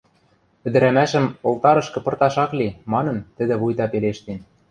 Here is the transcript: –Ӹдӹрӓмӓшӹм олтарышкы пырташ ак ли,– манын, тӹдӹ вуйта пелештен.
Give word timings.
–Ӹдӹрӓмӓшӹм 0.67 1.25
олтарышкы 1.47 1.99
пырташ 2.05 2.35
ак 2.43 2.51
ли,– 2.59 2.67
манын, 2.93 3.17
тӹдӹ 3.37 3.55
вуйта 3.61 3.85
пелештен. 3.91 4.39